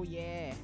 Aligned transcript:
Oh 0.00 0.08
yeah. 0.08 0.56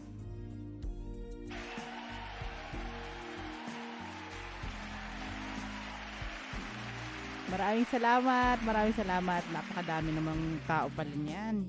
Maraming 7.53 7.85
salamat, 7.93 8.57
maraming 8.65 8.97
salamat. 8.97 9.45
Napakadami 9.53 10.17
namang 10.17 10.57
tao 10.65 10.89
pala 10.89 11.13
niyan. 11.13 11.69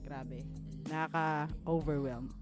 Grabe. 0.00 0.48
Nakaka-overwhelm. 0.88 2.32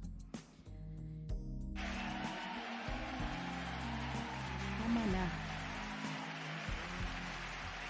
Tama 4.79 5.03
na. 5.11 5.27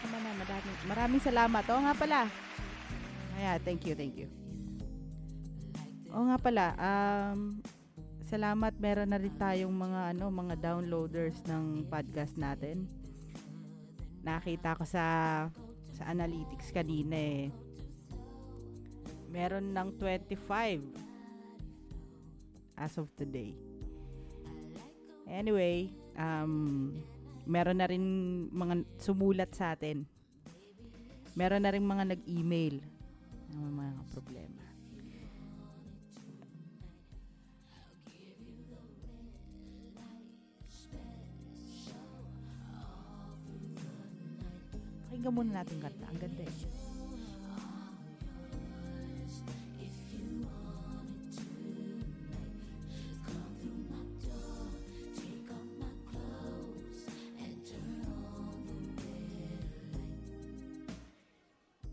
Tama 0.00 0.16
na, 0.24 0.30
maraming, 0.40 0.76
maraming 0.88 1.20
salamat. 1.20 1.64
Oo 1.68 1.84
nga 1.84 1.92
pala. 1.92 2.20
Kaya, 3.36 3.60
thank 3.60 3.84
you, 3.84 3.92
thank 3.92 4.16
you. 4.16 4.41
Oo 6.12 6.28
nga 6.28 6.36
pala, 6.36 6.76
um, 6.76 7.56
salamat 8.28 8.76
meron 8.76 9.08
na 9.08 9.16
rin 9.16 9.32
tayong 9.32 9.72
mga 9.72 10.12
ano, 10.12 10.28
mga 10.28 10.60
downloaders 10.60 11.40
ng 11.48 11.88
podcast 11.88 12.36
natin. 12.36 12.84
Nakita 14.20 14.76
ko 14.76 14.84
sa 14.84 15.04
sa 15.96 16.04
analytics 16.12 16.68
kanina 16.68 17.16
eh. 17.16 17.48
Meron 19.32 19.72
ng 19.72 19.88
25 19.96 20.84
as 22.76 22.92
of 23.00 23.08
today. 23.16 23.56
Anyway, 25.24 25.88
um, 26.20 26.92
meron 27.48 27.80
na 27.80 27.88
rin 27.88 28.04
mga 28.52 28.84
sumulat 29.00 29.48
sa 29.56 29.72
atin. 29.72 30.04
Meron 31.32 31.64
na 31.64 31.72
rin 31.72 31.88
mga 31.88 32.04
nag-email 32.12 32.84
ng 33.56 33.72
mga 33.72 34.04
problema. 34.12 34.71
Pakinggan 45.22 45.38
muna 45.38 45.62
natin 45.62 45.78
kanta. 45.78 46.06
Ang 46.10 46.18
ganda 46.18 46.42
eh. 46.42 46.56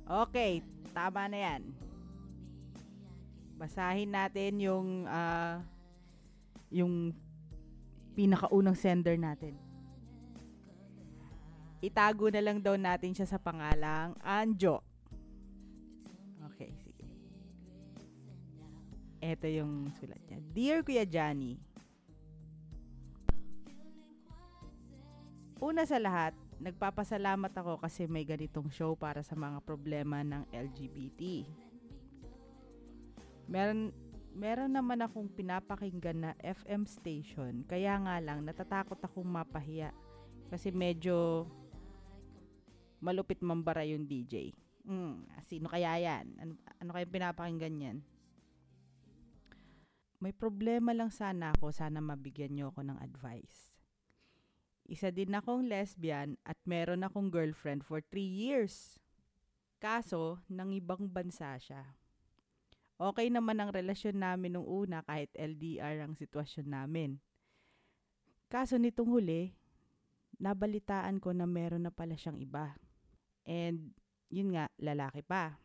Okay, 0.09 0.65
tama 0.89 1.29
na 1.29 1.37
yan. 1.37 1.61
Basahin 3.61 4.09
natin 4.09 4.57
yung 4.57 5.05
ah, 5.05 5.61
yung 6.73 7.13
pinakaunang 8.17 8.73
sender 8.73 9.21
natin. 9.21 9.68
Itago 11.79 12.27
na 12.27 12.43
lang 12.43 12.59
daw 12.59 12.75
natin 12.75 13.15
siya 13.15 13.27
sa 13.27 13.39
pangalang 13.39 14.15
Anjo. 14.19 14.83
Okay, 16.51 16.75
sige. 16.75 17.07
Ito 19.23 19.47
yung 19.47 19.91
sulat 19.95 20.19
niya. 20.27 20.39
Dear 20.51 20.79
Kuya 20.83 21.07
Johnny, 21.07 21.59
Una 25.59 25.83
sa 25.83 25.99
lahat, 25.99 26.31
nagpapasalamat 26.63 27.51
ako 27.51 27.83
kasi 27.83 28.07
may 28.07 28.23
ganitong 28.23 28.71
show 28.71 28.95
para 28.95 29.19
sa 29.27 29.35
mga 29.35 29.59
problema 29.67 30.23
ng 30.23 30.47
LGBT. 30.55 31.43
Meron, 33.51 33.91
meron 34.31 34.71
naman 34.71 35.03
akong 35.03 35.27
pinapakinggan 35.27 36.15
na 36.23 36.31
FM 36.39 36.87
station, 36.87 37.67
kaya 37.67 37.91
nga 37.99 38.23
lang 38.23 38.47
natatakot 38.47 39.03
akong 39.03 39.27
mapahiya 39.27 39.91
kasi 40.47 40.71
medyo 40.71 41.43
malupit 42.99 43.39
mambara 43.43 43.83
yung 43.87 44.07
DJ. 44.07 44.55
Hmm, 44.87 45.27
sino 45.47 45.67
kaya 45.67 45.99
yan? 45.99 46.25
Ano, 46.39 46.53
ano 46.79 46.89
kaya 46.95 47.07
pinapakinggan 47.07 47.75
yan? 47.83 47.97
May 50.19 50.35
problema 50.35 50.91
lang 50.91 51.15
sana 51.15 51.55
ako, 51.55 51.71
sana 51.71 52.03
mabigyan 52.03 52.51
niyo 52.51 52.75
ako 52.75 52.83
ng 52.83 52.99
advice. 52.99 53.71
Isa 54.89 55.13
din 55.13 55.31
akong 55.31 55.69
lesbian 55.69 56.35
at 56.43 56.59
meron 56.67 57.05
akong 57.05 57.31
girlfriend 57.31 57.85
for 57.85 58.03
3 58.11 58.19
years. 58.19 58.99
Kaso, 59.79 60.43
nang 60.51 60.75
ibang 60.75 61.07
bansa 61.07 61.55
siya. 61.55 61.95
Okay 62.99 63.31
naman 63.31 63.63
ang 63.63 63.71
relasyon 63.71 64.19
namin 64.19 64.59
nung 64.59 64.67
una 64.67 64.99
kahit 65.07 65.31
LDR 65.39 66.03
ang 66.03 66.19
sitwasyon 66.19 66.67
namin. 66.67 67.23
Kaso 68.51 68.75
nitong 68.75 69.07
huli, 69.07 69.55
nabalitaan 70.41 71.23
ko 71.23 71.31
na 71.31 71.47
meron 71.47 71.87
na 71.87 71.93
pala 71.95 72.19
siyang 72.19 72.41
iba. 72.41 72.75
And 73.49 73.97
yun 74.29 74.53
nga, 74.53 74.69
lalaki 74.77 75.25
pa. 75.25 75.57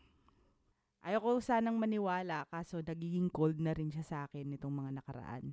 Ayoko 1.04 1.36
sanang 1.44 1.76
maniwala 1.76 2.48
kaso 2.48 2.80
nagiging 2.80 3.28
cold 3.28 3.60
na 3.60 3.76
rin 3.76 3.92
siya 3.92 4.00
sa 4.00 4.16
akin 4.24 4.56
nitong 4.56 4.72
mga 4.72 5.04
nakaraan. 5.04 5.52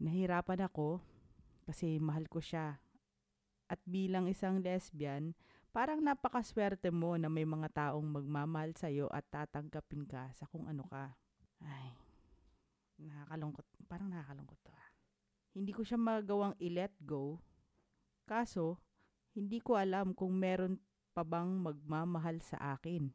Nahirapan 0.00 0.64
ako 0.64 1.04
kasi 1.68 2.00
mahal 2.00 2.24
ko 2.24 2.40
siya. 2.40 2.80
At 3.68 3.76
bilang 3.84 4.32
isang 4.32 4.64
lesbian, 4.64 5.36
parang 5.76 6.00
napakaswerte 6.00 6.88
mo 6.88 7.20
na 7.20 7.28
may 7.28 7.44
mga 7.44 7.68
taong 7.68 8.08
magmamahal 8.16 8.72
sa'yo 8.72 9.12
at 9.12 9.28
tatanggapin 9.28 10.08
ka 10.08 10.32
sa 10.32 10.48
kung 10.48 10.64
ano 10.64 10.88
ka. 10.88 11.12
Ay, 11.60 11.92
nakakalungkot. 12.96 13.66
Parang 13.84 14.08
nakakalungkot 14.08 14.56
to 14.64 14.72
ah. 14.72 14.88
Hindi 15.52 15.76
ko 15.76 15.84
siya 15.84 16.00
magawang 16.00 16.56
i-let 16.64 16.96
go. 17.04 17.44
Kaso, 18.24 18.80
hindi 19.36 19.60
ko 19.60 19.76
alam 19.76 20.16
kung 20.16 20.32
meron 20.32 20.80
pa 21.16 21.24
bang 21.24 21.48
magmamahal 21.48 22.44
sa 22.44 22.76
akin 22.76 23.08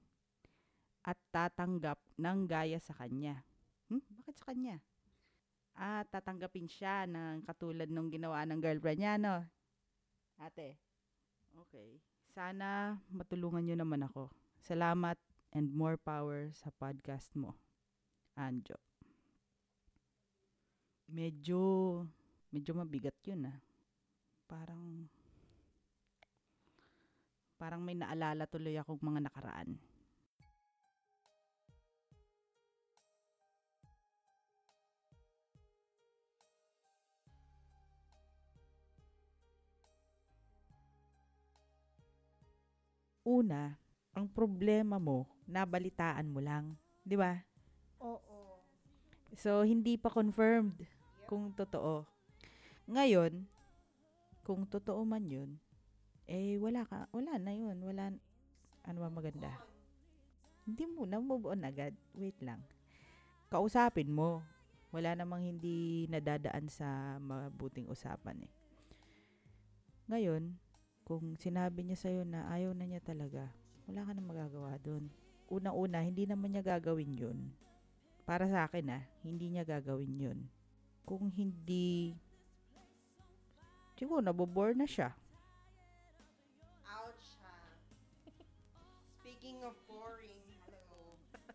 at 1.06 1.22
tatanggap 1.29 2.01
ng 2.17 2.50
gaya 2.50 2.81
sa 2.81 2.97
kanya. 2.97 3.45
Hmm? 3.94 4.01
Bakit 4.01 4.41
sa 4.41 4.50
kanya? 4.50 4.81
Ah, 5.78 6.01
tatanggapin 6.09 6.66
siya 6.66 7.06
ng 7.06 7.45
katulad 7.45 7.85
nung 7.94 8.09
ginawa 8.09 8.41
ng 8.50 8.57
girlfriend 8.57 9.06
niya, 9.06 9.22
no? 9.22 9.45
Ate. 10.41 10.81
Okay. 11.53 12.01
Sana 12.34 12.97
matulungan 13.13 13.62
nyo 13.69 13.78
naman 13.78 14.01
ako. 14.09 14.33
Salamat 14.66 15.22
and 15.53 15.69
more 15.69 16.01
power 16.01 16.50
sa 16.57 16.73
podcast 16.73 17.29
mo. 17.38 17.53
Anjo. 18.33 18.81
Medyo, 21.06 21.62
medyo 22.50 22.72
mabigat 22.73 23.18
yun 23.29 23.45
ah. 23.45 23.59
Parang, 24.50 25.06
parang 27.62 27.86
may 27.86 27.94
naalala 27.94 28.50
tuloy 28.50 28.74
akong 28.74 28.98
mga 28.98 29.30
nakaraan. 29.30 29.78
Una, 43.22 43.78
ang 44.18 44.25
problema 44.25 44.98
mo, 44.98 45.30
nabalitaan 45.46 46.34
mo 46.34 46.42
lang. 46.42 46.74
Di 47.06 47.14
ba? 47.14 47.38
Oo. 48.02 48.57
So, 49.38 49.62
hindi 49.62 50.02
pa 50.02 50.10
confirmed 50.10 50.74
kung 51.30 51.54
totoo. 51.54 52.10
Ngayon, 52.90 53.46
kung 54.42 54.66
totoo 54.66 55.06
man 55.06 55.30
yun, 55.30 55.62
eh, 56.31 56.56
wala 56.56 56.88
ka, 56.88 57.12
wala 57.12 57.36
na 57.36 57.51
yun. 57.51 57.75
Wala, 57.83 58.16
ano 58.88 58.98
ba 59.04 59.10
maganda? 59.12 59.51
Hindi 60.63 60.88
mo 60.88 61.04
na 61.04 61.19
move 61.19 61.51
on 61.51 61.68
agad. 61.68 61.92
Wait 62.16 62.39
lang. 62.39 62.63
Kausapin 63.51 64.07
mo. 64.07 64.39
Wala 64.95 65.12
namang 65.16 65.44
hindi 65.44 66.07
nadadaan 66.07 66.72
sa 66.72 67.19
mabuting 67.19 67.88
usapan 67.88 68.48
eh. 68.48 68.51
Ngayon, 70.07 70.56
kung 71.07 71.36
sinabi 71.39 71.83
niya 71.83 72.00
sa'yo 72.00 72.24
na 72.28 72.48
ayaw 72.51 72.75
na 72.75 72.88
niya 72.88 73.00
talaga, 73.00 73.51
wala 73.88 74.04
ka 74.04 74.12
na 74.12 74.24
magagawa 74.24 74.75
doon. 74.80 75.07
Una-una, 75.51 76.04
hindi 76.04 76.28
naman 76.28 76.51
niya 76.51 76.75
gagawin 76.75 77.12
yun. 77.16 77.39
Para 78.28 78.48
sa 78.48 78.68
akin 78.68 78.88
ah, 78.92 79.04
hindi 79.24 79.51
niya 79.51 79.63
gagawin 79.63 80.16
yun. 80.16 80.39
Kung 81.07 81.31
hindi, 81.31 82.16
siguro 83.95 84.19
nabobore 84.19 84.75
na 84.75 84.88
siya. 84.88 85.16
Speaking 89.42 89.66
of 89.66 89.74
boring, 89.90 90.38
hello. 90.70 91.18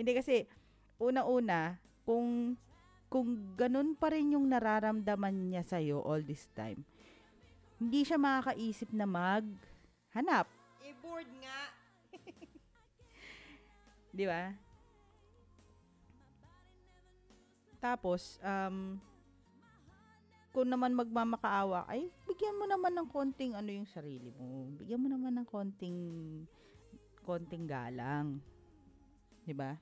Hindi 0.00 0.16
kasi, 0.16 0.48
una-una, 0.96 1.76
kung, 2.08 2.56
kung 3.12 3.52
ganun 3.52 3.92
pa 3.92 4.08
rin 4.08 4.32
yung 4.32 4.48
nararamdaman 4.48 5.52
niya 5.52 5.60
sa'yo 5.60 6.00
all 6.00 6.24
this 6.24 6.48
time, 6.56 6.88
hindi 7.76 8.00
siya 8.00 8.16
makakaisip 8.16 8.88
na 8.96 9.04
maghanap. 9.04 10.48
Eh, 10.88 10.96
bored 11.04 11.28
nga. 11.36 11.60
Di 14.16 14.24
ba? 14.24 14.56
Tapos, 17.76 18.40
um, 18.40 18.96
kung 20.58 20.74
naman 20.74 20.90
magmamakaawa, 20.90 21.86
ay 21.86 22.10
bigyan 22.26 22.58
mo 22.58 22.66
naman 22.66 22.90
ng 22.90 23.06
konting 23.14 23.54
ano 23.54 23.70
yung 23.70 23.86
sarili 23.86 24.34
mo. 24.34 24.66
Bigyan 24.74 24.98
mo 24.98 25.06
naman 25.06 25.38
ng 25.38 25.46
konting 25.46 25.98
konting 27.22 27.70
galang. 27.70 28.42
'Di 29.46 29.54
ba? 29.54 29.78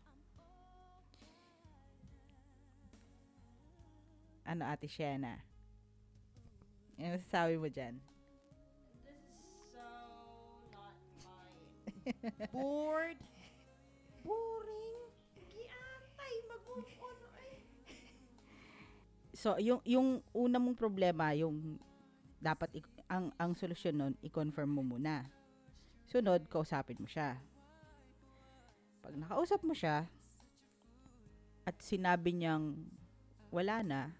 Ano 4.44 4.69
Ate 4.69 4.84
Shena? 4.84 5.40
Ano 7.00 7.17
sabi 7.25 7.56
mo 7.56 7.72
dyan? 7.72 7.96
This 9.00 9.17
is 9.17 9.72
so 9.72 9.81
not 10.76 10.93
mine. 11.25 11.72
Bored. 12.52 13.17
Boring. 14.29 15.06
So, 19.46 19.54
yung 19.62 19.78
yung 19.87 20.26
una 20.34 20.58
mong 20.58 20.75
problema, 20.75 21.31
yung 21.38 21.78
dapat 22.43 22.82
i- 22.82 22.98
ang 23.06 23.31
ang 23.38 23.54
solusyon 23.54 23.94
nun, 23.94 24.14
i-confirm 24.19 24.66
mo 24.66 24.82
muna. 24.82 25.22
Sunod, 26.10 26.50
kausapin 26.50 26.98
mo 26.98 27.06
siya. 27.06 27.38
Pag 29.06 29.14
nakausap 29.14 29.62
mo 29.62 29.70
siya 29.70 30.10
at 31.62 31.78
sinabi 31.78 32.34
niyang 32.34 32.75
wala 33.54 33.87
na, 33.87 34.10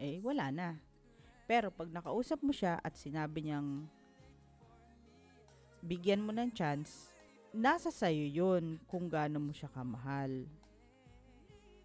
eh 0.00 0.16
wala 0.24 0.48
na. 0.48 0.80
Pero 1.44 1.68
pag 1.68 1.92
nakausap 1.92 2.40
mo 2.40 2.56
siya 2.56 2.80
at 2.80 2.96
sinabi 2.96 3.44
niyang 3.44 3.84
bigyan 5.84 6.24
mo 6.24 6.32
ng 6.32 6.48
chance, 6.56 7.12
nasa 7.52 7.92
sayo 7.92 8.24
yun 8.24 8.80
kung 8.88 9.04
gaano 9.04 9.36
mo 9.36 9.52
siya 9.52 9.68
kamahal. 9.68 10.48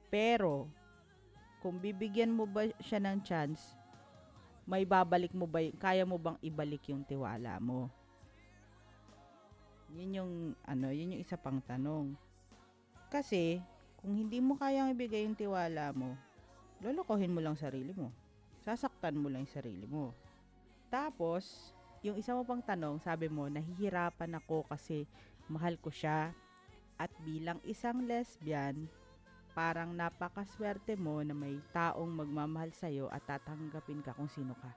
Pero, 0.08 0.79
kung 1.60 1.80
bibigyan 1.80 2.32
mo 2.32 2.48
ba 2.48 2.68
siya 2.80 3.04
ng 3.04 3.20
chance, 3.24 3.76
may 4.64 4.86
babalik 4.88 5.34
mo 5.36 5.50
ba, 5.50 5.60
kaya 5.82 6.08
mo 6.08 6.16
bang 6.16 6.38
ibalik 6.46 6.88
yung 6.94 7.04
tiwala 7.04 7.60
mo? 7.60 7.90
Yun 9.90 10.12
yung, 10.14 10.34
ano, 10.64 10.88
yun 10.94 11.18
yung 11.18 11.24
isa 11.26 11.36
pang 11.36 11.58
tanong. 11.58 12.14
Kasi, 13.10 13.58
kung 13.98 14.14
hindi 14.14 14.38
mo 14.38 14.54
kayang 14.56 14.94
ibigay 14.94 15.26
yung 15.26 15.34
tiwala 15.34 15.90
mo, 15.92 16.14
lolokohin 16.80 17.34
mo 17.34 17.42
lang 17.42 17.58
sarili 17.58 17.92
mo. 17.98 18.14
Sasaktan 18.62 19.18
mo 19.18 19.28
lang 19.28 19.44
yung 19.44 19.56
sarili 19.58 19.90
mo. 19.90 20.14
Tapos, 20.94 21.74
yung 22.06 22.16
isa 22.16 22.38
mo 22.38 22.46
pang 22.46 22.62
tanong, 22.62 23.02
sabi 23.02 23.28
mo, 23.28 23.50
nahihirapan 23.50 24.38
ako 24.38 24.70
kasi 24.70 25.10
mahal 25.50 25.76
ko 25.82 25.90
siya. 25.90 26.32
At 26.96 27.10
bilang 27.26 27.58
isang 27.66 28.06
lesbian, 28.06 28.86
parang 29.54 29.94
napakaswerte 29.94 30.96
mo 30.96 31.22
na 31.26 31.34
may 31.34 31.58
taong 31.74 32.10
magmamahal 32.10 32.72
sa'yo 32.74 33.10
at 33.10 33.26
tatanggapin 33.26 34.02
ka 34.02 34.16
kung 34.16 34.30
sino 34.30 34.54
ka. 34.58 34.72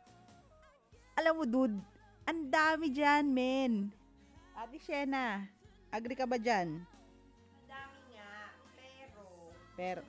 Alam 1.20 1.42
mo, 1.42 1.44
dude, 1.44 1.76
ang 2.24 2.48
dami 2.48 2.88
dyan, 2.88 3.28
men. 3.28 3.72
Ate 4.56 4.78
Shena, 4.80 5.48
agree 5.90 6.16
ka 6.16 6.24
ba 6.24 6.38
dyan? 6.38 6.80
Ang 6.84 7.66
dami 7.68 8.00
nga. 8.16 8.32
Pero, 8.76 9.20
Pero, 9.76 10.00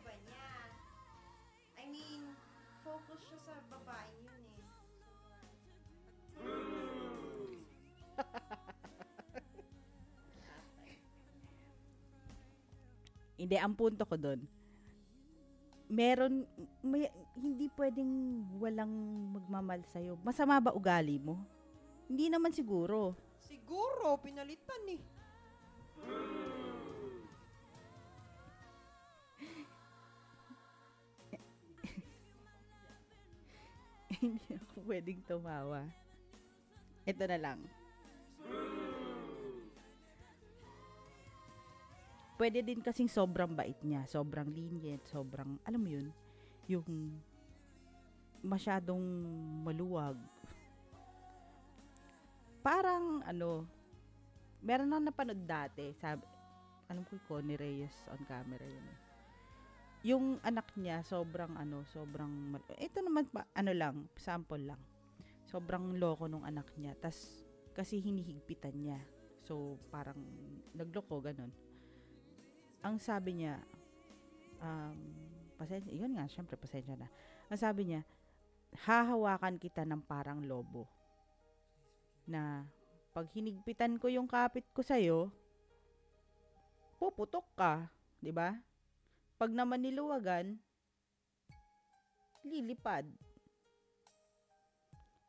hindi, 13.44 13.60
ang 13.60 13.76
punto 13.76 14.08
ko 14.08 14.16
doon, 14.16 14.40
meron, 15.92 16.48
may, 16.80 17.12
hindi 17.36 17.68
pwedeng 17.76 18.40
walang 18.56 18.88
magmamahal 19.36 19.84
sa'yo. 19.92 20.16
Masama 20.24 20.64
ba 20.64 20.72
ugali 20.72 21.20
mo? 21.20 21.44
Hindi 22.08 22.32
naman 22.32 22.56
siguro. 22.56 23.20
Siguro, 23.44 24.16
pinalitan 24.24 24.80
eh. 24.88 25.04
hindi 34.24 34.56
ako 34.56 34.88
pwedeng 34.88 35.20
tumawa. 35.28 35.84
Ito 37.04 37.28
na 37.28 37.36
lang. 37.36 37.83
Pwede 42.44 42.60
din 42.60 42.84
kasing 42.84 43.08
sobrang 43.08 43.56
bait 43.56 43.80
niya, 43.88 44.04
sobrang 44.04 44.52
lenient, 44.52 45.00
sobrang, 45.08 45.56
alam 45.64 45.80
mo 45.80 45.88
yun, 45.88 46.12
yung 46.68 47.16
masyadong 48.44 49.00
maluwag. 49.64 50.20
Parang, 52.60 53.24
ano, 53.24 53.64
meron 54.60 54.92
na 54.92 55.00
napanood 55.00 55.40
dati, 55.48 55.96
sabi, 55.96 56.28
alam 56.92 57.08
ko 57.08 57.16
yung 57.16 57.28
Connie 57.32 57.56
Reyes 57.56 57.96
on 58.12 58.20
camera 58.28 58.68
yun 58.68 58.92
eh. 58.92 59.00
Yung 60.12 60.26
anak 60.44 60.68
niya, 60.76 61.00
sobrang 61.00 61.56
ano, 61.56 61.88
sobrang, 61.96 62.60
ito 62.76 63.00
naman 63.00 63.24
pa, 63.32 63.48
ano 63.56 63.72
lang, 63.72 64.12
sample 64.20 64.68
lang. 64.68 64.84
Sobrang 65.48 65.96
loko 65.96 66.28
nung 66.28 66.44
anak 66.44 66.76
niya. 66.76 66.92
Tas, 67.00 67.40
kasi 67.72 68.04
hinihigpitan 68.04 68.76
niya. 68.76 69.00
So, 69.48 69.80
parang, 69.88 70.20
nagloko, 70.76 71.24
ganun. 71.24 71.63
Ang 72.84 73.00
sabi 73.00 73.40
niya, 73.40 73.64
um, 74.60 75.00
pasensya, 75.56 75.92
yun 75.96 76.14
nga, 76.20 76.28
syempre, 76.28 76.60
pasensya 76.60 77.00
na. 77.00 77.08
Ang 77.48 77.60
sabi 77.60 77.82
niya, 77.88 78.02
hahawakan 78.84 79.56
kita 79.56 79.88
ng 79.88 80.04
parang 80.04 80.44
lobo. 80.44 80.86
Na, 82.28 82.68
pag 83.14 83.30
hinigpitan 83.32 83.96
ko 84.02 84.10
yung 84.10 84.26
kapit 84.26 84.66
ko 84.74 84.82
sa'yo, 84.82 85.32
puputok 87.04 87.46
ka, 87.54 87.92
'di 88.24 88.32
ba? 88.32 88.56
Pag 89.36 89.52
naman 89.52 89.84
niluwagan, 89.84 90.56
lilipad. 92.48 93.04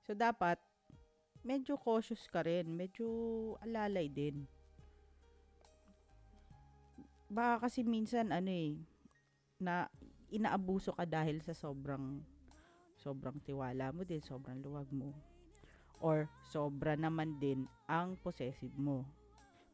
So 0.06 0.14
dapat 0.14 0.62
medyo 1.42 1.74
cautious 1.74 2.30
ka 2.30 2.46
rin, 2.46 2.72
medyo 2.78 3.04
alalay 3.58 4.06
din. 4.06 4.46
Baka 7.34 7.66
kasi 7.66 7.82
minsan 7.82 8.30
ano 8.30 8.46
eh 8.46 8.78
na 9.58 9.90
inaabuso 10.30 10.94
ka 10.94 11.02
dahil 11.02 11.42
sa 11.42 11.50
sobrang 11.50 12.22
sobrang 12.94 13.42
tiwala 13.42 13.90
mo 13.90 14.06
din, 14.06 14.22
sobrang 14.22 14.62
luwag 14.62 14.86
mo. 14.94 15.10
Or 15.98 16.30
sobra 16.46 16.94
naman 16.94 17.42
din 17.42 17.66
ang 17.90 18.14
possessive 18.22 18.72
mo. 18.78 19.02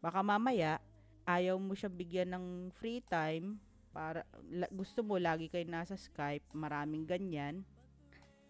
Baka 0.00 0.24
mamaya 0.24 0.80
ayaw 1.28 1.60
mo 1.60 1.76
siya 1.76 1.92
bigyan 1.92 2.32
ng 2.32 2.46
free 2.80 3.04
time 3.04 3.60
para 3.92 4.24
la- 4.48 4.70
gusto 4.72 5.04
mo 5.04 5.20
lagi 5.20 5.52
kayo 5.52 5.66
nasa 5.68 6.00
Skype, 6.00 6.46
maraming 6.56 7.04
ganyan. 7.04 7.60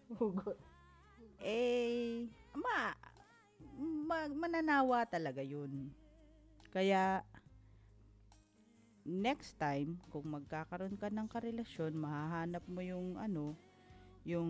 Hugot. 0.07 0.55
Eh, 1.41 2.29
ma, 2.53 2.93
ma 4.07 4.29
mananawa 4.29 5.03
talaga 5.09 5.41
yun. 5.41 5.89
Kaya, 6.69 7.25
next 9.05 9.57
time, 9.57 9.97
kung 10.13 10.29
magkakaroon 10.29 10.97
ka 10.97 11.09
ng 11.09 11.27
karelasyon, 11.29 11.97
mahahanap 11.97 12.63
mo 12.69 12.81
yung 12.85 13.17
ano, 13.17 13.57
yung 14.25 14.49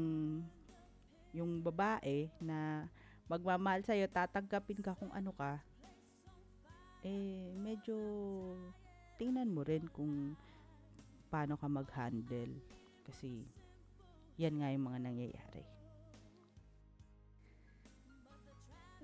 yung 1.32 1.64
babae 1.64 2.28
na 2.44 2.88
magmamahal 3.32 3.80
sa'yo, 3.88 4.12
tatanggapin 4.12 4.84
ka 4.84 4.92
kung 5.00 5.12
ano 5.16 5.32
ka, 5.32 5.64
eh, 7.08 7.56
medyo 7.56 7.96
tingnan 9.16 9.48
mo 9.48 9.64
rin 9.64 9.88
kung 9.88 10.36
paano 11.32 11.56
ka 11.56 11.72
mag-handle. 11.72 12.52
Kasi, 13.08 13.48
yan 14.36 14.60
nga 14.60 14.70
yung 14.76 14.86
mga 14.92 15.00
nangyayari. 15.00 15.64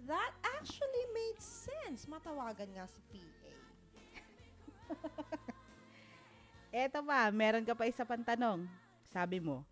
That 0.07 0.35
actually 0.55 1.05
made 1.15 1.39
sense. 1.39 2.07
Matawagan 2.07 2.71
nga 2.75 2.87
si 2.87 2.99
PA. 3.11 3.36
Eto 6.73 6.99
pa, 7.03 7.31
meron 7.31 7.65
ka 7.65 7.73
pa 7.73 7.87
isa 7.87 8.03
pang 8.03 8.23
tanong. 8.23 8.67
Sabi 9.09 9.39
mo, 9.39 9.63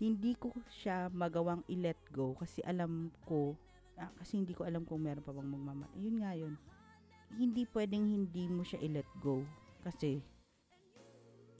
hindi 0.00 0.32
ko 0.36 0.50
siya 0.80 1.12
magawang 1.12 1.64
i-let 1.68 2.00
go 2.10 2.32
kasi 2.36 2.64
alam 2.64 3.12
ko, 3.28 3.54
ah, 4.00 4.10
kasi 4.16 4.40
hindi 4.40 4.56
ko 4.56 4.64
alam 4.64 4.88
kung 4.88 5.04
meron 5.04 5.24
pa 5.24 5.32
bang 5.32 5.50
magmamahal. 5.50 5.92
Yun 6.00 6.16
nga 6.24 6.32
yun. 6.34 6.54
Hindi 7.36 7.62
pwedeng 7.70 8.04
hindi 8.08 8.50
mo 8.50 8.66
siya 8.66 8.82
i-let 8.82 9.06
go. 9.22 9.46
Kasi, 9.80 10.18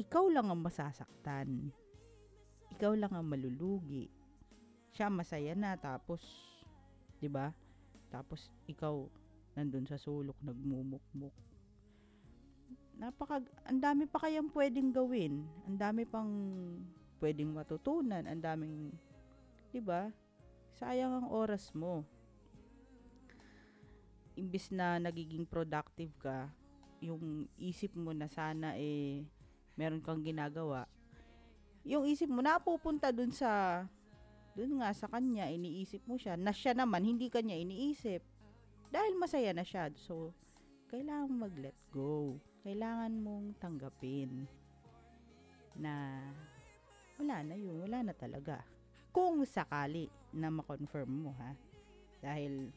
ikaw 0.01 0.27
lang 0.29 0.51
ang 0.51 0.61
masasaktan. 0.61 1.71
Ikaw 2.75 2.93
lang 2.99 3.13
ang 3.15 3.29
malulugi. 3.29 4.11
Siya 4.91 5.07
masaya 5.07 5.55
na, 5.55 5.79
tapos, 5.79 6.21
di 7.23 7.31
ba? 7.31 7.55
Tapos, 8.11 8.51
ikaw, 8.67 9.07
nandun 9.55 9.87
sa 9.87 9.95
sulok, 9.95 10.35
nagmumukmuk 10.43 11.50
napaka 13.01 13.41
ang 13.65 13.81
dami 13.81 14.05
pa 14.05 14.21
kayang 14.21 14.53
pwedeng 14.53 14.93
gawin. 14.93 15.49
Ang 15.65 15.81
dami 15.81 16.05
pang 16.05 16.29
pwedeng 17.17 17.57
matutunan, 17.57 18.29
ang 18.29 18.45
daming, 18.45 18.93
'di 19.73 19.81
ba? 19.81 20.13
Sayang 20.77 21.25
ang 21.25 21.29
oras 21.33 21.73
mo. 21.73 22.05
Imbis 24.37 24.69
na 24.69 25.01
nagiging 25.01 25.49
productive 25.49 26.13
ka, 26.21 26.53
yung 27.01 27.49
isip 27.57 27.97
mo 27.97 28.13
na 28.13 28.29
sana 28.29 28.77
eh 28.77 29.25
meron 29.81 30.05
kang 30.05 30.21
ginagawa. 30.21 30.85
Yung 31.89 32.05
isip 32.05 32.29
mo 32.29 32.45
napupunta 32.45 33.09
dun 33.09 33.33
sa 33.33 33.85
dun 34.53 34.77
nga 34.77 34.93
sa 34.93 35.09
kanya, 35.09 35.49
iniisip 35.49 36.05
mo 36.05 36.21
siya, 36.21 36.37
na 36.37 36.53
siya 36.53 36.77
naman 36.77 37.01
hindi 37.01 37.33
kanya 37.33 37.57
iniisip. 37.57 38.21
Dahil 38.93 39.17
masaya 39.17 39.57
na 39.57 39.65
siya. 39.65 39.89
So, 39.97 40.37
kailangan 40.93 41.33
mag-let 41.33 41.79
go. 41.89 42.37
Kailangan 42.61 43.13
mong 43.25 43.57
tanggapin 43.57 44.45
na 45.81 46.21
wala 47.17 47.41
na 47.41 47.57
yun, 47.57 47.81
wala 47.81 48.05
na 48.05 48.13
talaga. 48.13 48.61
Kung 49.17 49.41
sakali 49.49 50.13
na 50.37 50.53
ma-confirm 50.53 51.09
mo 51.09 51.33
ha. 51.41 51.57
Dahil 52.21 52.69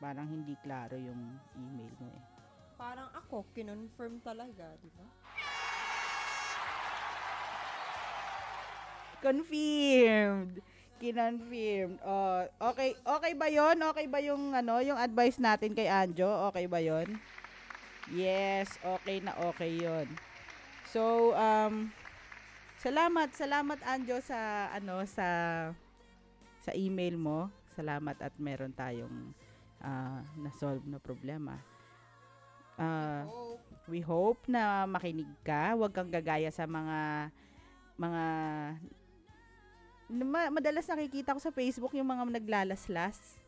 parang 0.00 0.24
hindi 0.32 0.56
klaro 0.64 0.96
yung 0.96 1.36
email 1.60 1.92
mo 2.00 2.08
eh. 2.08 2.24
Parang 2.80 3.08
ako, 3.12 3.44
kinonfirm 3.52 4.20
talaga, 4.24 4.72
di 4.80 4.88
ba? 4.96 5.06
Confirmed. 9.20 10.60
Kinonfirmed. 10.96 12.00
Oh, 12.00 12.48
okay, 12.72 12.96
okay 12.96 13.32
ba 13.36 13.48
'yon? 13.52 13.76
Okay 13.92 14.06
ba 14.08 14.20
yung 14.24 14.56
ano, 14.56 14.80
yung 14.80 14.96
advice 14.96 15.36
natin 15.36 15.76
kay 15.76 15.88
Anjo? 15.88 16.28
Okay 16.48 16.64
ba 16.64 16.80
'yon? 16.80 17.20
Yes, 18.14 18.70
okay 18.82 19.18
na 19.18 19.34
okay 19.50 19.82
'yon. 19.82 20.06
So, 20.90 21.34
um 21.34 21.90
salamat, 22.78 23.34
salamat 23.34 23.78
Anjo 23.82 24.22
sa 24.22 24.70
ano 24.70 25.02
sa 25.10 25.26
sa 26.62 26.70
email 26.74 27.18
mo. 27.18 27.50
Salamat 27.74 28.16
at 28.22 28.32
meron 28.40 28.72
tayong 28.72 29.34
uh, 29.84 30.20
na-solve 30.38 30.86
na 30.88 30.96
problema. 30.96 31.60
Uh, 32.80 33.24
We 33.86 34.02
hope 34.02 34.50
na 34.50 34.82
makinig 34.82 35.30
ka. 35.46 35.78
Huwag 35.78 35.94
kang 35.94 36.10
gagaya 36.10 36.50
sa 36.50 36.66
mga 36.66 37.30
mga 37.94 38.24
Ma- 40.06 40.50
madalas 40.54 40.86
nakikita 40.86 41.34
ko 41.34 41.40
sa 41.42 41.54
Facebook 41.54 41.94
yung 41.94 42.06
mga 42.06 42.38
naglalaslas. 42.38 43.38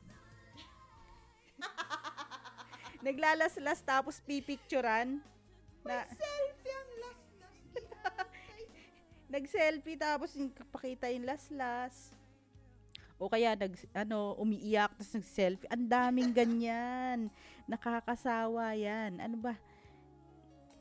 Naglalaslas 3.02 3.80
tapos 3.84 4.18
pipicturan. 4.24 5.22
Na, 5.86 6.04
selfie 6.08 6.74
ang 6.74 6.90
last 7.00 7.26
last. 7.38 7.64
nag-selfie 9.32 10.00
tapos 10.00 10.30
yung 10.34 10.50
pakita 10.72 11.12
yung 11.12 11.28
laslas. 11.28 12.12
O 13.18 13.26
kaya 13.26 13.58
nag 13.58 13.74
ano 13.92 14.38
umiiyak 14.38 14.94
tapos 14.94 15.14
nag-selfie. 15.18 15.70
Ang 15.70 15.90
daming 15.90 16.30
ganyan. 16.30 17.30
Nakakasawa 17.66 18.78
'yan. 18.78 19.18
Ano 19.18 19.36
ba? 19.42 19.54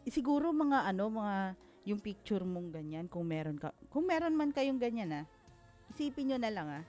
Siguro 0.08 0.54
mga 0.54 0.88
ano 0.88 1.12
mga 1.12 1.38
yung 1.88 2.04
picture 2.04 2.44
mong 2.44 2.76
ganyan 2.76 3.08
kung 3.08 3.24
meron 3.24 3.56
ka. 3.56 3.72
Kung 3.88 4.08
meron 4.08 4.36
man 4.36 4.52
kayong 4.52 4.80
ganyan 4.80 5.24
ah. 5.24 5.26
Isipin 5.92 6.36
nyo 6.36 6.38
na 6.38 6.52
lang 6.52 6.68
ah. 6.68 6.86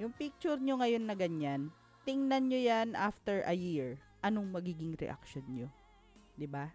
Yung 0.00 0.16
picture 0.16 0.56
nyo 0.56 0.80
ngayon 0.80 1.04
na 1.04 1.12
ganyan, 1.12 1.68
tingnan 2.08 2.48
nyo 2.48 2.56
yan 2.56 2.96
after 2.96 3.44
a 3.44 3.52
year. 3.52 4.00
Anong 4.20 4.48
magiging 4.52 4.96
reaction 4.96 5.44
nyo? 5.48 5.68
'Di 6.36 6.48
ba? 6.48 6.68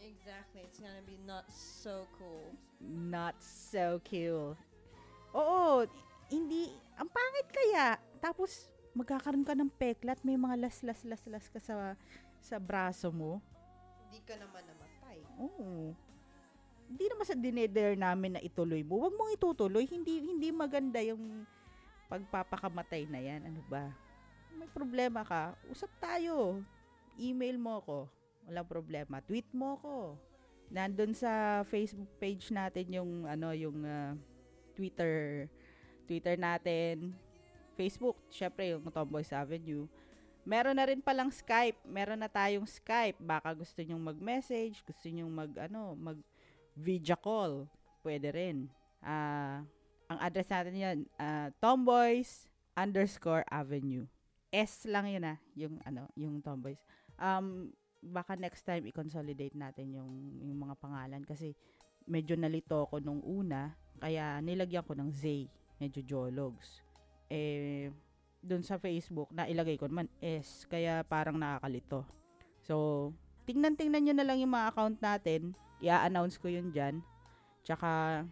Exactly. 0.00 0.64
It's 0.64 0.80
gonna 0.80 1.04
be 1.04 1.16
not 1.24 1.48
so 1.52 2.04
cool. 2.20 2.52
not 2.80 3.36
so 3.40 4.00
cool. 4.04 4.52
Oo, 5.32 5.84
hindi, 6.28 6.72
ang 6.96 7.08
pangit 7.08 7.48
kaya. 7.52 7.96
Tapos, 8.20 8.68
magkakaroon 8.96 9.44
ka 9.44 9.52
ng 9.52 9.72
peklat, 9.72 10.20
may 10.24 10.36
mga 10.36 10.68
las-las-las-las 10.68 11.46
ka 11.52 11.60
sa, 11.60 11.74
sa 12.40 12.56
braso 12.56 13.12
mo. 13.12 13.40
Hindi 14.08 14.20
ka 14.24 14.34
naman 14.40 14.62
namatay. 14.64 15.18
Oo. 15.40 15.92
Hindi 16.86 17.04
naman 17.10 17.26
sa 17.26 17.36
dinedare 17.36 17.98
namin 17.98 18.38
na 18.38 18.42
ituloy 18.44 18.80
mo. 18.86 19.02
Huwag 19.02 19.14
mong 19.18 19.34
itutuloy. 19.34 19.84
Hindi, 19.90 20.22
hindi 20.22 20.48
maganda 20.54 21.02
yung 21.02 21.42
pagpapakamatay 22.06 23.10
na 23.10 23.18
yan. 23.18 23.42
Ano 23.50 23.60
ba? 23.66 23.90
May 24.54 24.70
problema 24.70 25.26
ka, 25.26 25.52
usap 25.68 25.90
tayo. 26.00 26.62
Email 27.16 27.56
mo 27.56 27.80
ko. 27.82 27.98
Walang 28.46 28.68
problema. 28.68 29.18
Tweet 29.24 29.48
mo 29.56 29.80
ko. 29.80 29.96
Nandun 30.70 31.14
sa 31.14 31.62
Facebook 31.66 32.10
page 32.18 32.50
natin 32.50 32.86
yung 32.90 33.24
ano 33.26 33.54
yung 33.54 33.82
ah, 33.86 34.14
Twitter 34.74 35.46
Twitter 36.06 36.38
natin. 36.38 37.12
Facebook, 37.76 38.16
syempre 38.32 38.72
yung 38.72 38.88
Tomboys 38.88 39.34
Avenue. 39.34 39.84
Meron 40.46 40.78
na 40.78 40.86
rin 40.86 41.02
palang 41.02 41.28
Skype. 41.28 41.76
Meron 41.84 42.22
na 42.22 42.30
tayong 42.30 42.64
Skype. 42.64 43.18
Baka 43.18 43.52
gusto 43.52 43.82
nyong 43.82 44.14
mag-message, 44.14 44.80
gusto 44.86 45.10
nyong 45.10 45.28
mag 45.28 45.52
ano, 45.66 45.92
mag 45.98 46.16
video 46.72 47.18
call. 47.18 47.66
Pwede 48.00 48.30
rin. 48.30 48.70
Ah, 49.02 49.66
ang 50.06 50.18
address 50.22 50.48
natin 50.48 50.74
yan, 50.78 50.98
ah, 51.18 51.50
Tomboys 51.58 52.46
underscore 52.78 53.42
Avenue. 53.50 54.06
S 54.54 54.86
lang 54.86 55.10
yun 55.10 55.26
ah, 55.26 55.38
yung 55.58 55.82
ano, 55.82 56.06
yung 56.14 56.38
Tomboys. 56.38 56.78
Um, 57.16 57.72
baka 58.00 58.36
next 58.36 58.62
time 58.62 58.86
i-consolidate 58.86 59.56
natin 59.56 59.96
yung, 59.96 60.38
yung 60.44 60.58
mga 60.62 60.76
pangalan 60.78 61.22
kasi 61.24 61.56
medyo 62.06 62.38
nalito 62.38 62.86
ako 62.86 63.02
nung 63.02 63.20
una, 63.24 63.74
kaya 63.98 64.38
nilagyan 64.40 64.86
ko 64.86 64.94
ng 64.94 65.10
Zay, 65.10 65.50
medyo 65.82 66.00
jologs. 66.06 66.84
Eh, 67.26 67.90
dun 68.38 68.62
sa 68.62 68.78
Facebook, 68.78 69.34
na 69.34 69.50
ilagay 69.50 69.74
ko 69.74 69.90
naman 69.90 70.06
S, 70.22 70.70
kaya 70.70 71.02
parang 71.02 71.34
nakakalito. 71.34 72.06
So, 72.62 73.10
tingnan-tingnan 73.42 74.02
nyo 74.06 74.14
na 74.14 74.26
lang 74.26 74.38
yung 74.38 74.54
mga 74.54 74.70
account 74.70 74.98
natin, 75.02 75.50
i-announce 75.82 76.38
ko 76.38 76.46
yun 76.46 76.70
dyan. 76.70 77.02
Tsaka, 77.66 78.22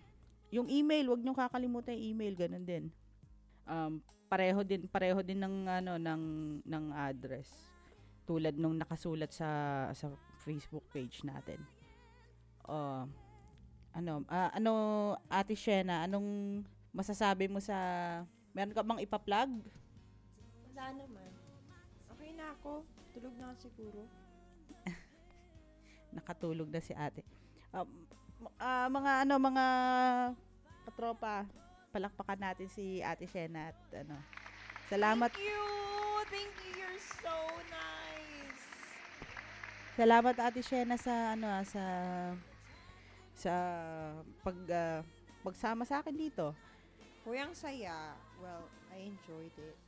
yung 0.55 0.71
email, 0.71 1.11
wag 1.11 1.23
nyo 1.27 1.35
kakalimutan 1.35 1.99
yung 1.99 2.15
email, 2.15 2.35
ganun 2.39 2.63
din. 2.63 2.85
Um, 3.67 3.99
pareho 4.31 4.63
din, 4.63 4.87
pareho 4.87 5.19
din 5.19 5.43
ng, 5.43 5.67
ano, 5.67 5.99
ng, 5.99 6.23
ng 6.63 6.85
address. 6.95 7.51
Tulad 8.25 8.57
nung 8.57 8.77
nakasulat 8.81 9.31
sa, 9.33 9.49
sa 9.93 10.09
Facebook 10.41 10.85
page 10.93 11.21
natin. 11.25 11.61
Oh, 12.65 13.05
ano, 13.93 14.25
ah, 14.27 14.51
ano, 14.57 14.73
Ate 15.29 15.53
Shena, 15.55 16.09
anong 16.09 16.63
masasabi 16.91 17.47
mo 17.47 17.61
sa, 17.61 17.77
meron 18.57 18.73
ka 18.73 18.83
bang 18.83 19.05
ipa-plug? 19.05 19.51
Wala 20.73 20.85
naman. 20.97 21.31
Okay 22.17 22.31
na 22.33 22.57
ako. 22.57 22.83
Tulog 23.15 23.35
na 23.37 23.53
ako 23.53 23.57
siguro. 23.61 24.01
nakatulog 26.15 26.71
na 26.71 26.81
si 26.81 26.95
ate. 26.95 27.27
Um, 27.75 27.91
ah, 28.59 28.87
mga 28.87 29.27
ano, 29.27 29.35
mga 29.39 29.65
katropa, 30.87 31.47
palakpakan 31.91 32.41
natin 32.41 32.69
si 32.71 33.03
ate 33.03 33.27
Shena 33.27 33.75
at 33.75 33.79
ano. 34.07 34.17
Salamat, 34.87 35.31
Thank 35.35 35.47
you! 35.47 35.67
Thank 36.31 36.55
you! 36.63 36.73
You're 36.79 37.03
so 37.23 37.35
nice! 37.71 38.14
Salamat 39.95 40.35
ate 40.43 40.59
Shena 40.59 40.99
sa 40.99 41.39
ano 41.39 41.47
ah, 41.47 41.63
sa 41.63 41.85
sa 43.35 43.55
pag 44.43 44.59
ah, 44.71 45.01
pagsama 45.47 45.87
sa 45.87 46.03
akin 46.03 46.15
dito. 46.15 46.51
Kuyang 47.23 47.55
saya. 47.57 48.19
Well, 48.43 48.69
I 48.93 49.09
enjoyed 49.09 49.55
it. 49.57 49.79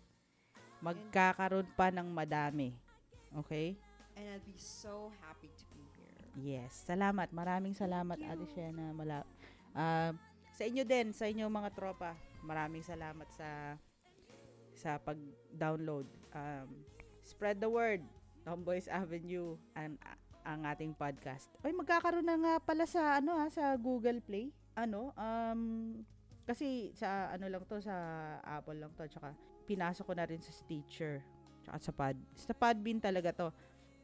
Magkakaroon 0.81 1.69
pa 1.77 1.93
ng 1.93 2.09
madami. 2.09 2.73
Okay? 3.45 3.77
And 4.17 4.33
I'll 4.33 4.47
be 4.47 4.57
so 4.57 5.13
happy 5.21 5.53
to 5.53 5.65
be 5.75 5.85
here. 5.99 6.17
Yes. 6.57 6.87
Salamat. 6.89 7.29
Maraming 7.35 7.77
salamat 7.77 8.17
ate. 8.17 8.47
Shena. 8.55 8.95
Mala 8.95 9.27
Ah, 9.77 10.17
sa 10.57 10.65
inyo 10.65 10.89
din, 10.89 11.13
sa 11.13 11.29
inyo 11.29 11.53
mga 11.53 11.69
tropa. 11.77 12.17
Maraming 12.41 12.81
salamat 12.81 13.29
sa 13.29 13.77
sa 14.73 14.97
pag-download. 14.97 16.09
Um, 16.33 16.69
spread 17.21 17.61
the 17.61 17.69
word. 17.69 18.01
Tomboys 18.47 18.87
Avenue 18.87 19.59
ang 19.75 19.99
ang 20.47 20.63
ating 20.71 20.95
podcast. 20.95 21.51
Ay 21.67 21.75
magkakaroon 21.75 22.23
na 22.23 22.39
nga 22.39 22.55
pala 22.63 22.87
sa 22.87 23.19
ano 23.19 23.35
ha, 23.35 23.51
sa 23.51 23.75
Google 23.75 24.23
Play. 24.23 24.55
Ano? 24.79 25.11
Um 25.19 25.61
kasi 26.47 26.95
sa 26.95 27.35
ano 27.35 27.51
lang 27.51 27.67
to 27.67 27.83
sa 27.83 27.99
Apple 28.47 28.79
lang 28.79 28.95
to 28.95 29.03
tsaka 29.11 29.35
pinasok 29.67 30.07
ko 30.07 30.15
na 30.15 30.31
rin 30.31 30.39
sa 30.39 30.55
Stitcher 30.55 31.27
tsaka 31.67 31.79
sa 31.83 31.91
Pod. 31.91 32.17
Sa 32.39 32.55
Podbean 32.55 33.03
talaga 33.03 33.35
to. 33.35 33.51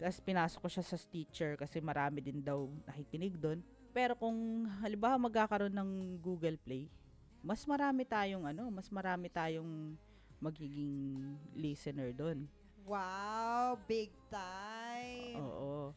Tapos 0.03 0.19
pinasok 0.19 0.59
ko 0.59 0.69
siya 0.75 0.83
sa 0.83 0.99
Stitcher 0.99 1.55
kasi 1.55 1.79
marami 1.79 2.19
din 2.19 2.43
daw 2.43 2.67
nakikinig 2.91 3.39
doon. 3.39 3.63
Pero 3.95 4.19
kung 4.19 4.67
halimbawa 4.83 5.15
magkakaroon 5.23 5.71
ng 5.71 6.19
Google 6.19 6.59
Play, 6.59 6.91
mas 7.47 7.63
marami 7.63 8.03
tayong 8.03 8.43
ano, 8.51 8.67
mas 8.75 8.91
marami 8.91 9.31
tayong 9.31 9.95
magiging 10.43 11.39
listener 11.55 12.11
doon. 12.11 12.51
Wow! 12.87 13.79
Big 13.87 14.11
time! 14.31 15.39
Oo. 15.39 15.95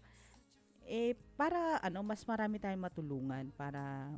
Eh 0.85 1.17
para 1.33 1.81
ano, 1.81 2.05
mas 2.05 2.21
marami 2.23 2.61
tayong 2.61 2.85
matulungan 2.85 3.49
para 3.57 4.13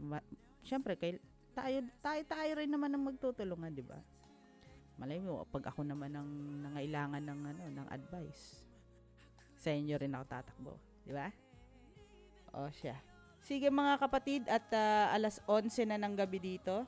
ma- 0.00 0.24
syempre 0.64 0.96
kay 0.96 1.20
tayo, 1.56 1.84
tayo, 2.04 2.20
tayo 2.28 2.50
rin 2.60 2.68
naman 2.68 2.92
ang 2.92 3.04
magtutulungan, 3.08 3.72
di 3.72 3.84
ba? 3.84 3.96
Malay 5.00 5.20
mo, 5.20 5.44
pag 5.48 5.72
ako 5.72 5.84
naman 5.84 6.12
ang 6.12 6.28
nangailangan 6.68 7.20
ng, 7.20 7.40
ano, 7.52 7.62
ng 7.80 7.88
advice, 7.88 8.64
sa 9.56 9.72
inyo 9.72 9.96
rin 9.96 10.12
ako 10.12 10.24
tatakbo. 10.28 10.72
Di 11.04 11.12
ba? 11.16 11.28
O 12.52 12.68
siya. 12.68 12.96
Sige 13.40 13.68
mga 13.72 14.00
kapatid, 14.00 14.48
at 14.48 14.68
ah, 14.72 15.12
alas 15.16 15.40
11 15.48 15.88
na 15.88 16.00
ng 16.00 16.16
gabi 16.16 16.40
dito, 16.40 16.84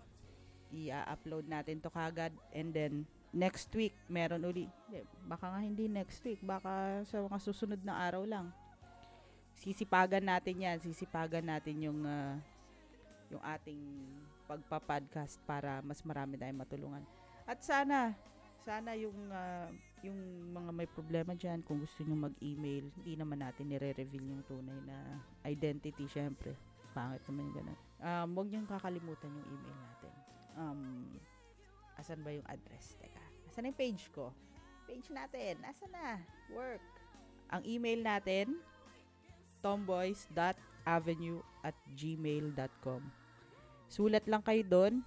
i-upload 0.73 1.49
natin 1.49 1.81
to 1.81 1.89
kagad. 1.89 2.33
And 2.53 2.73
then, 2.73 3.09
next 3.33 3.69
week, 3.77 3.95
meron 4.09 4.45
uli. 4.45 4.69
Hindi, 4.89 5.05
Baka 5.29 5.45
nga 5.53 5.61
hindi 5.61 5.85
next 5.89 6.21
week. 6.25 6.41
Baka 6.41 7.05
sa 7.05 7.21
mga 7.21 7.39
susunod 7.43 7.81
na 7.85 8.01
araw 8.09 8.25
lang. 8.25 8.49
Sisipagan 9.59 10.25
natin 10.25 10.63
yan. 10.63 10.79
Sisipagan 10.81 11.45
natin 11.45 11.77
yung, 11.83 12.01
ah, 12.07 12.39
yung 13.29 13.43
ating 13.43 13.81
pagpa-podcast 14.49 15.37
para 15.45 15.85
mas 15.85 16.01
marami 16.07 16.41
tayong 16.41 16.63
matulungan. 16.63 17.05
At 17.45 17.61
sana, 17.61 18.17
sana 18.65 18.97
yung, 18.97 19.17
ah, 19.29 19.69
yung 20.01 20.19
mga 20.55 20.71
may 20.71 20.89
problema 20.89 21.35
dyan, 21.35 21.61
kung 21.67 21.83
gusto 21.83 22.07
nyo 22.07 22.31
mag-email, 22.31 22.87
hindi 23.03 23.13
naman 23.19 23.43
natin 23.43 23.67
nire-reveal 23.67 24.25
yung 24.25 24.45
tunay 24.47 24.79
na 24.87 25.19
identity, 25.43 26.07
syempre. 26.07 26.55
Pangit 26.95 27.21
naman 27.27 27.51
yung 27.51 27.57
ganun. 27.61 27.79
Um, 27.99 28.29
huwag 28.39 28.49
niyong 28.49 28.69
kakalimutan 28.71 29.31
yung 29.35 29.49
email 29.59 29.79
natin. 29.83 30.13
Um, 30.55 30.81
asan 32.09 32.25
ba 32.25 32.33
yung 32.33 32.49
address? 32.49 32.97
Teka, 33.05 33.21
asan 33.53 33.69
yung 33.69 33.77
page 33.77 34.09
ko? 34.17 34.33
Page 34.89 35.13
natin, 35.13 35.61
asan 35.61 35.93
na? 35.93 36.17
Work. 36.57 36.81
Ang 37.53 37.69
email 37.69 38.01
natin, 38.01 38.57
tomboys.avenue 39.61 41.45
at 41.61 41.77
gmail.com. 41.93 43.05
Sulat 43.93 44.25
lang 44.25 44.41
kayo 44.41 44.65
doon 44.65 45.05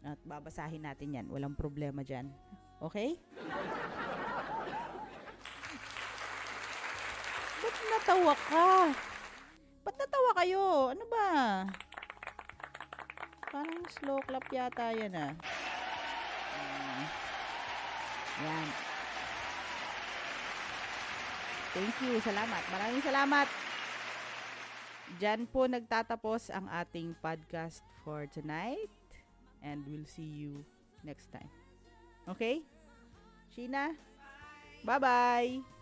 at 0.00 0.16
babasahin 0.24 0.88
natin 0.88 1.20
yan. 1.20 1.28
Walang 1.28 1.52
problema 1.52 2.00
dyan. 2.00 2.32
Okay? 2.80 3.20
Ba't 7.60 7.76
natawa 7.92 8.32
ka? 8.48 8.68
Ba't 9.84 9.96
natawa 10.00 10.30
kayo? 10.40 10.96
Ano 10.96 11.04
ba? 11.12 11.28
Parang 13.52 13.84
slow 14.00 14.16
clap 14.24 14.48
yata 14.48 14.96
yan 14.96 15.12
ah. 15.12 15.36
Yan. 18.40 18.68
Thank 21.70 21.94
you. 22.02 22.18
Salamat. 22.18 22.62
Maraming 22.74 23.02
salamat. 23.04 23.46
Diyan 25.18 25.46
po 25.50 25.66
nagtatapos 25.66 26.50
ang 26.50 26.66
ating 26.70 27.14
podcast 27.18 27.82
for 28.02 28.26
tonight. 28.30 28.90
And 29.60 29.84
we'll 29.86 30.08
see 30.08 30.26
you 30.26 30.64
next 31.04 31.30
time. 31.30 31.50
Okay? 32.26 32.64
Sheena? 33.52 33.94
Bye-bye! 34.86 35.79